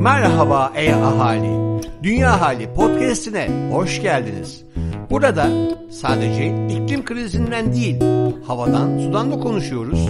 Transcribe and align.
Merhaba 0.00 0.72
ey 0.74 0.94
ahali. 0.94 1.82
Dünya 2.02 2.40
Hali 2.40 2.74
podcast'ine 2.74 3.70
hoş 3.72 4.02
geldiniz. 4.02 4.64
Burada 5.10 5.50
sadece 5.90 6.46
iklim 6.46 7.04
krizinden 7.04 7.72
değil, 7.72 8.00
havadan, 8.46 8.98
sudan 8.98 9.32
da 9.32 9.40
konuşuyoruz. 9.40 10.08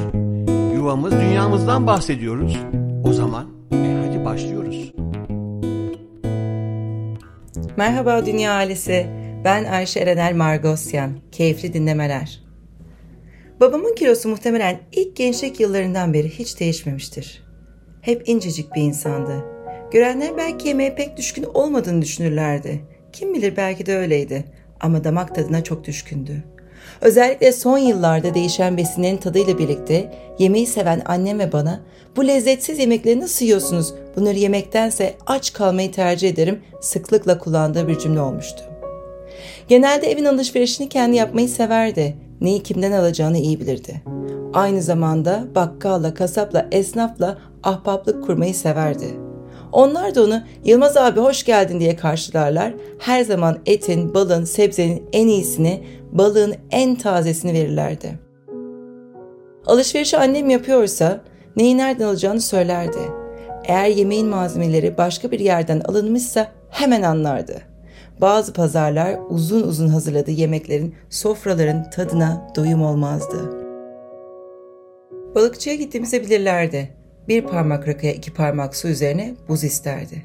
Yuvamız, 0.75 1.13
dünyamızdan 1.13 1.87
bahsediyoruz. 1.87 2.57
O 3.05 3.13
zaman 3.13 3.47
e 3.73 4.07
hadi 4.07 4.25
başlıyoruz. 4.25 4.93
Merhaba 7.77 8.27
Dünya 8.27 8.53
ailesi. 8.53 9.07
Ben 9.45 9.65
Ayşe 9.65 10.01
Erenel 10.01 10.35
Margosyan. 10.35 11.11
Keyifli 11.33 11.73
dinlemeler. 11.73 12.41
Babamın 13.61 13.95
kilosu 13.95 14.29
muhtemelen 14.29 14.81
ilk 14.93 15.17
gençlik 15.17 15.61
yıllarından 15.61 16.15
beri 16.15 16.29
hiç 16.29 16.61
değişmemiştir. 16.61 17.43
Hep 18.01 18.29
incecik 18.29 18.75
bir 18.75 18.83
insandı. 18.83 19.60
Görenler 19.91 20.37
belki 20.37 20.69
yemeğe 20.69 20.95
pek 20.95 21.17
düşkün 21.17 21.45
olmadığını 21.55 22.03
düşünürlerdi. 22.03 22.81
Kim 23.13 23.35
bilir 23.35 23.57
belki 23.57 23.87
de 23.87 23.97
öyleydi. 23.97 24.45
Ama 24.81 25.05
damak 25.05 25.35
tadına 25.35 25.65
çok 25.65 25.85
düşkündü. 25.85 26.45
Özellikle 27.01 27.53
son 27.53 27.79
yıllarda 27.79 28.35
değişen 28.35 28.77
besinlerin 28.77 29.17
tadıyla 29.17 29.59
birlikte 29.59 30.13
yemeği 30.39 30.67
seven 30.67 31.03
annem 31.07 31.39
ve 31.39 31.53
bana 31.53 31.81
bu 32.17 32.27
lezzetsiz 32.27 32.79
yemekleri 32.79 33.21
nasıl 33.21 33.45
yiyorsunuz? 33.45 33.95
Bunları 34.17 34.39
yemektense 34.39 35.15
aç 35.27 35.53
kalmayı 35.53 35.93
tercih 35.93 36.29
ederim 36.29 36.61
sıklıkla 36.81 37.39
kullandığı 37.39 37.89
bir 37.89 37.99
cümle 37.99 38.21
olmuştu. 38.21 38.63
Genelde 39.69 40.11
evin 40.11 40.25
alışverişini 40.25 40.89
kendi 40.89 41.17
yapmayı 41.17 41.49
severdi. 41.49 42.17
Neyi 42.41 42.63
kimden 42.63 42.93
alacağını 42.93 43.39
iyi 43.39 43.61
bilirdi. 43.61 44.03
Aynı 44.55 44.83
zamanda 44.83 45.45
bakkalla, 45.55 46.15
kasapla, 46.15 46.69
esnafla 46.73 47.39
ahbaplık 47.63 48.25
kurmayı 48.25 48.55
severdi. 48.55 49.30
Onlar 49.73 50.15
da 50.15 50.23
onu 50.25 50.43
Yılmaz 50.65 50.97
abi 50.97 51.21
hoş 51.21 51.45
geldin 51.45 51.81
diye 51.81 51.97
karşılarlar. 51.97 52.75
Her 52.99 53.25
zaman 53.25 53.59
etin, 53.67 54.15
balın, 54.15 54.45
sebzenin 54.45 55.03
en 55.13 55.29
iyisini, 55.29 55.85
balığın 56.13 56.55
en 56.71 56.95
tazesini 56.95 57.53
verirlerdi. 57.53 58.19
Alışverişi 59.67 60.19
annem 60.19 60.51
yapıyorsa 60.51 61.21
neyi 61.57 61.79
nereden 61.79 62.05
alacağını 62.05 62.41
söylerdi. 62.41 62.99
Eğer 63.65 63.87
yemeğin 63.87 64.27
malzemeleri 64.27 64.99
başka 64.99 65.31
bir 65.31 65.41
yerden 65.41 65.81
alınmışsa 65.81 66.53
hemen 66.71 67.03
anlardı. 67.03 67.63
Bazı 68.21 68.53
pazarlar 68.53 69.19
uzun 69.29 69.63
uzun 69.63 69.89
hazırladığı 69.89 70.31
yemeklerin, 70.31 70.95
sofraların 71.11 71.91
tadına 71.91 72.51
doyum 72.57 72.83
olmazdı. 72.83 73.57
Balıkçıya 75.35 75.77
gittiğimizde 75.77 76.23
bilirlerdi. 76.23 77.00
Bir 77.29 77.43
parmak 77.43 77.89
rakıya 77.89 78.13
iki 78.13 78.35
parmak 78.35 78.77
su 78.77 78.89
üzerine 78.89 79.35
buz 79.49 79.65
isterdi. 79.65 80.23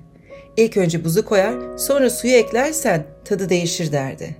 İlk 0.57 0.77
önce 0.77 1.03
buzu 1.03 1.25
koyar, 1.25 1.77
sonra 1.77 2.09
suyu 2.09 2.33
eklersen 2.33 3.03
tadı 3.25 3.49
değişir 3.49 3.91
derdi. 3.91 4.35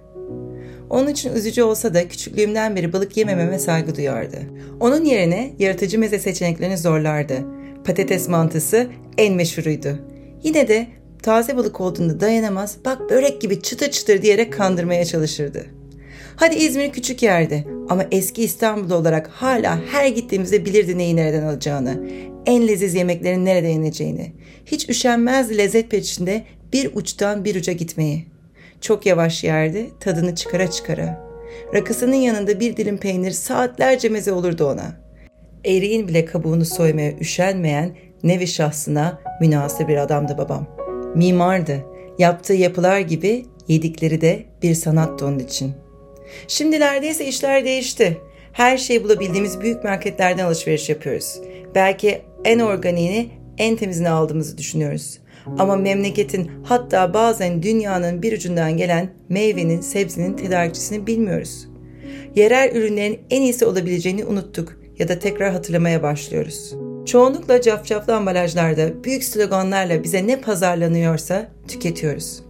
Onun 0.90 1.08
için 1.08 1.34
üzücü 1.34 1.64
olsa 1.64 1.94
da 1.94 2.08
küçüklüğümden 2.08 2.76
beri 2.76 2.94
balık 2.94 3.18
yemememe 3.18 3.60
saygı 3.60 3.96
duyardı. 3.96 4.38
Onun 4.80 5.06
yerine 5.06 5.54
yaratıcı 5.60 6.00
meze 6.00 6.20
seçeneklerini 6.20 6.78
zorlardı. 6.78 7.34
Patates 7.86 8.30
mantısı 8.30 8.88
en 9.18 9.34
meşhuruydu. 9.34 10.00
Yine 10.44 10.68
de 10.68 10.88
taze 11.24 11.58
balık 11.58 11.82
olduğunda 11.82 12.20
dayanamaz, 12.20 12.78
bak 12.86 13.10
börek 13.10 13.42
gibi 13.42 13.62
çıtır 13.62 13.92
çıtır 13.92 14.22
diyerek 14.22 14.54
kandırmaya 14.54 15.06
çalışırdı. 15.06 15.66
Hadi 16.36 16.56
İzmir 16.56 16.92
küçük 16.92 17.24
yerdi 17.24 17.68
ama 17.90 18.06
eski 18.12 18.44
İstanbul 18.44 18.92
olarak 18.92 19.28
hala 19.28 19.80
her 19.92 20.08
gittiğimizde 20.08 20.66
bilirdi 20.66 20.98
neyi 20.98 21.16
nereden 21.16 21.44
alacağını, 21.44 22.06
en 22.46 22.68
leziz 22.68 22.96
yemeklerin 22.96 23.46
nerede 23.46 23.68
yeneceğini. 23.68 24.32
Hiç 24.66 24.90
üşenmezdi 24.90 25.58
lezzet 25.58 25.92
peşinde 25.92 26.44
bir 26.74 26.96
uçtan 26.96 27.46
bir 27.46 27.56
uca 27.56 27.74
gitmeyi. 27.74 28.26
Çok 28.82 29.06
yavaş 29.06 29.44
yerdi, 29.44 29.90
tadını 30.00 30.36
çıkara 30.36 30.72
çıkara. 30.72 31.26
Rakısının 31.74 32.16
yanında 32.16 32.60
bir 32.60 32.78
dilim 32.78 32.98
peynir 32.98 33.32
saatlerce 33.32 34.10
meze 34.10 34.32
olurdu 34.32 34.66
ona. 34.66 35.06
Eriğin 35.66 36.08
bile 36.08 36.26
kabuğunu 36.26 36.66
soymaya 36.66 37.18
üşenmeyen 37.18 37.96
nevi 38.24 38.48
şahsına 38.48 39.22
münasır 39.42 39.88
bir 39.88 39.98
adamdı 39.98 40.38
babam. 40.38 40.68
Mimardı. 41.16 41.84
Yaptığı 42.20 42.54
yapılar 42.54 43.00
gibi 43.00 43.46
yedikleri 43.68 44.22
de 44.22 44.44
bir 44.64 44.76
sanattı 44.76 45.26
onun 45.26 45.40
için. 45.40 45.74
Şimdi 46.48 46.80
neredeyse 46.80 47.26
işler 47.26 47.66
değişti. 47.66 48.18
Her 48.52 48.78
şeyi 48.78 49.04
bulabildiğimiz 49.04 49.62
büyük 49.62 49.84
marketlerden 49.84 50.46
alışveriş 50.46 50.90
yapıyoruz. 50.90 51.40
Belki 51.76 52.22
en 52.46 52.60
organiğini, 52.60 53.30
en 53.58 53.76
temizini 53.76 54.10
aldığımızı 54.10 54.58
düşünüyoruz. 54.58 55.20
Ama 55.60 55.76
memleketin 55.76 56.52
hatta 56.64 57.14
bazen 57.14 57.64
dünyanın 57.64 58.22
bir 58.22 58.34
ucundan 58.34 58.78
gelen 58.78 59.10
meyvenin, 59.30 59.82
sebzenin 59.82 60.34
tedarikçisini 60.34 61.08
bilmiyoruz. 61.08 61.68
Yerel 62.36 62.76
ürünlerin 62.76 63.20
en 63.30 63.42
iyisi 63.42 63.66
olabileceğini 63.66 64.26
unuttuk 64.26 64.80
ya 65.00 65.08
da 65.08 65.20
tekrar 65.20 65.52
hatırlamaya 65.52 66.04
başlıyoruz. 66.04 66.76
Çoğunlukla 67.06 67.62
cafcaflı 67.62 68.16
ambalajlarda 68.16 69.04
büyük 69.04 69.24
sloganlarla 69.24 70.04
bize 70.04 70.28
ne 70.28 70.42
pazarlanıyorsa 70.42 71.48
tüketiyoruz. 71.68 72.44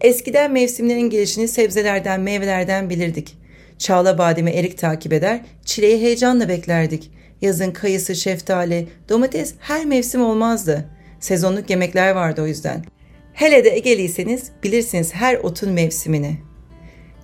Eskiden 0.00 0.52
mevsimlerin 0.52 1.10
gelişini 1.10 1.48
sebzelerden, 1.48 2.20
meyvelerden 2.20 2.90
bilirdik. 2.90 3.36
Çağla 3.78 4.18
bademi 4.18 4.50
erik 4.50 4.78
takip 4.78 5.12
eder, 5.12 5.40
çileği 5.64 6.02
heyecanla 6.02 6.48
beklerdik. 6.48 7.10
Yazın 7.42 7.70
kayısı, 7.70 8.14
şeftali, 8.14 8.88
domates 9.08 9.54
her 9.58 9.84
mevsim 9.84 10.22
olmazdı. 10.22 10.84
Sezonluk 11.20 11.70
yemekler 11.70 12.12
vardı 12.12 12.42
o 12.42 12.46
yüzden. 12.46 12.84
Hele 13.32 13.64
de 13.64 13.76
Egeliyseniz 13.76 14.50
bilirsiniz 14.62 15.14
her 15.14 15.34
otun 15.36 15.72
mevsimini. 15.72 16.38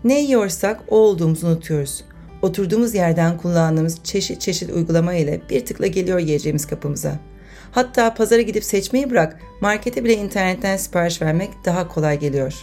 Ne 0.05 0.21
yiyorsak 0.21 0.81
o 0.89 0.97
olduğumuzu 0.97 1.47
unutuyoruz. 1.47 2.05
Oturduğumuz 2.43 2.95
yerden 2.95 3.39
kullandığımız 3.39 4.05
çeşit 4.05 4.41
çeşit 4.41 4.71
uygulama 4.71 5.15
ile 5.15 5.41
bir 5.51 5.65
tıkla 5.65 5.87
geliyor 5.87 6.19
yiyeceğimiz 6.19 6.67
kapımıza. 6.67 7.19
Hatta 7.73 8.15
pazara 8.15 8.43
gidip 8.43 8.65
seçmeyi 8.65 9.11
bırak, 9.11 9.41
markete 9.61 10.05
bile 10.05 10.15
internetten 10.15 10.77
sipariş 10.77 11.23
vermek 11.23 11.51
daha 11.65 11.89
kolay 11.89 12.19
geliyor. 12.19 12.55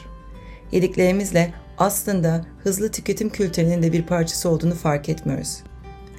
Yediklerimizle 0.72 1.54
aslında 1.78 2.46
hızlı 2.64 2.92
tüketim 2.92 3.30
kültürünün 3.30 3.84
de 3.84 3.94
bir 3.94 4.04
parçası 4.04 4.50
olduğunu 4.50 4.76
fark 4.76 5.10
etmiyoruz. 5.10 5.64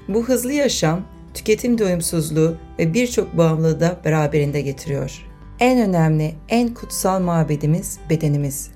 Bu 0.08 0.24
hızlı 0.24 0.52
yaşam 0.52 1.04
tüketim 1.34 1.78
doyumsuzluğu 1.78 2.56
ve 2.78 2.94
birçok 2.94 3.38
bağımlılığı 3.38 3.80
da 3.80 3.96
beraberinde 4.04 4.60
getiriyor. 4.60 5.26
En 5.60 5.88
önemli, 5.88 6.34
en 6.48 6.74
kutsal 6.74 7.20
mabedimiz 7.20 7.98
bedenimiz. 8.10 8.70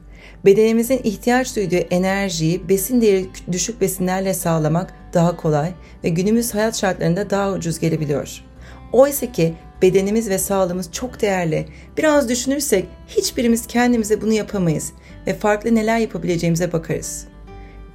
Bedenimizin 0.45 1.01
ihtiyaç 1.05 1.57
duyduğu 1.57 1.77
enerjiyi 1.77 2.69
besin 2.69 3.01
değeri 3.01 3.27
düşük 3.53 3.81
besinlerle 3.81 4.35
sağlamak 4.35 4.95
daha 5.15 5.37
kolay 5.37 5.73
ve 6.05 6.09
günümüz 6.09 6.55
hayat 6.55 6.77
şartlarında 6.77 7.31
daha 7.31 7.53
ucuz 7.53 7.79
gelebiliyor. 7.79 8.45
Oysa 8.93 9.33
ki 9.33 9.55
bedenimiz 9.83 10.29
ve 10.29 10.39
sağlığımız 10.39 10.93
çok 10.93 11.21
değerli. 11.21 11.67
Biraz 11.97 12.29
düşünürsek 12.29 12.87
hiçbirimiz 13.09 13.67
kendimize 13.67 14.21
bunu 14.21 14.33
yapamayız 14.33 14.93
ve 15.27 15.35
farklı 15.35 15.75
neler 15.75 15.99
yapabileceğimize 15.99 16.73
bakarız. 16.73 17.27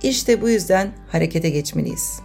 İşte 0.04 0.42
bu 0.42 0.50
yüzden 0.50 0.92
harekete 1.08 1.50
geçmeliyiz. 1.50 2.20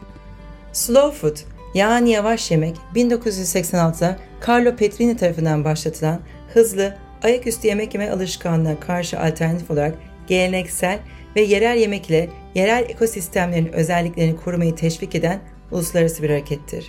Slow 0.72 1.18
food 1.18 1.36
yani 1.74 2.10
yavaş 2.10 2.50
yemek 2.50 2.76
1986'da 2.94 4.18
Carlo 4.48 4.76
Petrini 4.76 5.16
tarafından 5.16 5.64
başlatılan 5.64 6.20
hızlı, 6.54 6.96
ayaküstü 7.22 7.68
yemek 7.68 7.94
yeme 7.94 8.10
alışkanlığına 8.10 8.80
karşı 8.80 9.20
alternatif 9.20 9.70
olarak 9.70 9.94
geleneksel 10.26 10.98
ve 11.36 11.40
yerel 11.40 11.76
yemek 11.76 12.10
ile 12.10 12.28
yerel 12.54 12.84
ekosistemlerin 12.88 13.72
özelliklerini 13.72 14.36
korumayı 14.36 14.74
teşvik 14.74 15.14
eden 15.14 15.40
uluslararası 15.70 16.22
bir 16.22 16.30
harekettir. 16.30 16.86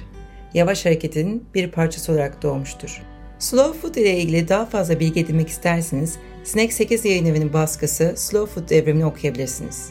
Yavaş 0.54 0.86
hareketinin 0.86 1.44
bir 1.56 1.72
parçası 1.72 2.12
olarak 2.12 2.44
doğmuştur. 2.44 3.02
Slow 3.40 3.80
Food 3.80 3.96
ile 3.96 4.18
ilgili 4.18 4.48
daha 4.48 4.66
fazla 4.66 5.00
bilgi 5.00 5.20
edinmek 5.20 5.50
isterseniz 5.50 6.18
Snack 6.44 6.74
8 6.74 7.06
yayın 7.06 7.26
evinin 7.26 7.54
baskısı 7.54 8.14
Slow 8.16 8.54
Food 8.54 8.70
devrimini 8.70 9.06
okuyabilirsiniz. 9.06 9.90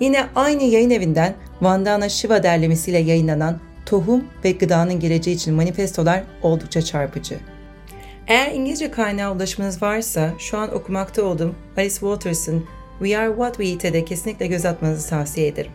Yine 0.00 0.26
aynı 0.34 0.62
yayın 0.62 0.90
evinden 0.90 1.34
Vandana 1.60 2.08
Shiva 2.08 2.42
derlemesiyle 2.42 2.98
yayınlanan 2.98 3.60
Tohum 3.90 4.24
ve 4.44 4.52
Gıdanın 4.52 5.00
Geleceği 5.00 5.34
için 5.36 5.54
manifestolar 5.54 6.22
oldukça 6.42 6.82
çarpıcı. 6.82 7.38
Eğer 8.26 8.52
İngilizce 8.52 8.90
kaynağı 8.90 9.34
ulaşmanız 9.34 9.82
varsa 9.82 10.32
şu 10.38 10.58
an 10.58 10.74
okumakta 10.74 11.22
olduğum 11.22 11.54
Alice 11.76 11.94
Waters'ın 11.94 12.66
We 12.98 13.18
Are 13.18 13.28
What 13.28 13.56
We 13.56 13.68
Eat'e 13.68 13.92
de 13.92 14.04
kesinlikle 14.04 14.46
göz 14.46 14.66
atmanızı 14.66 15.10
tavsiye 15.10 15.46
ederim. 15.46 15.70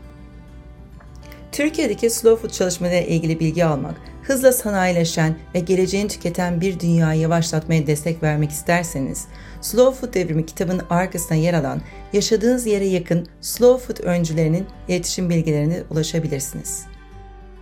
Türkiye'deki 1.52 2.10
slow 2.10 2.42
food 2.42 2.52
çalışmalarıyla 2.52 3.02
ilgili 3.02 3.40
bilgi 3.40 3.66
almak, 3.66 3.96
hızla 4.24 4.52
sanayileşen 4.52 5.36
ve 5.56 5.60
geleceğini 5.60 6.08
tüketen 6.08 6.62
bir 6.62 6.80
dünyayı 6.80 7.22
yavaşlatmaya 7.22 7.88
destek 7.88 8.24
vermek 8.24 8.52
isterseniz, 8.52 9.26
Slow 9.62 10.00
Food 10.00 10.14
Devrimi 10.14 10.46
kitabının 10.46 10.84
arkasına 10.90 11.38
yer 11.38 11.54
alan 11.54 11.82
yaşadığınız 12.14 12.66
yere 12.66 12.86
yakın 12.86 13.28
slow 13.42 13.86
food 13.86 14.08
öncülerinin 14.08 14.66
iletişim 14.88 15.30
bilgilerine 15.30 15.84
ulaşabilirsiniz. 15.90 16.95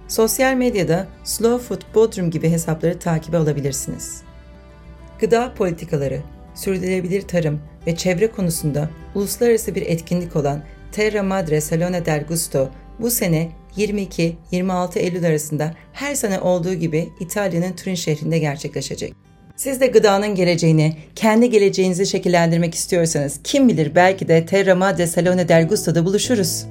Sosyal 0.08 0.54
medyada 0.54 1.08
Slow 1.24 1.68
Food 1.68 1.82
Bodrum 1.96 2.32
gibi 2.32 2.50
hesapları 2.50 3.00
takibe 3.00 3.38
alabilirsiniz. 3.38 4.22
Gıda 5.20 5.54
politikaları, 5.54 6.22
sürdürülebilir 6.56 7.22
tarım 7.22 7.60
ve 7.88 7.96
çevre 7.96 8.32
konusunda 8.32 8.90
uluslararası 9.16 9.76
bir 9.76 9.82
etkinlik 9.82 10.36
olan 10.36 10.64
Terra 10.92 11.24
Madre 11.24 11.62
Salone 11.62 12.06
del 12.06 12.24
Gusto 12.24 12.70
bu 13.00 13.12
sene 13.12 13.52
22-26 13.78 15.00
Eylül 15.00 15.26
arasında 15.26 15.74
her 15.94 16.16
sene 16.16 16.40
olduğu 16.40 16.74
gibi 16.74 17.10
İtalya'nın 17.20 17.74
Turin 17.74 17.96
şehrinde 17.96 18.40
gerçekleşecek. 18.40 19.14
Siz 19.56 19.82
de 19.82 19.88
gıdanın 19.88 20.36
geleceğini, 20.36 20.98
kendi 21.16 21.50
geleceğinizi 21.50 22.06
şekillendirmek 22.06 22.76
istiyorsanız 22.76 23.40
kim 23.44 23.68
bilir 23.68 23.96
belki 23.96 24.28
de 24.28 24.46
Terra 24.46 24.76
Madre 24.76 25.08
Salone 25.08 25.48
del 25.48 25.68
Gusto'da 25.68 26.06
buluşuruz. 26.06 26.66